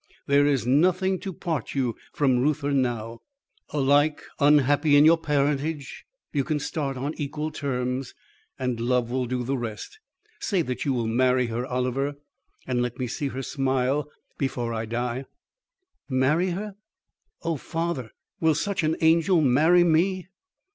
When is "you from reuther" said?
1.75-2.71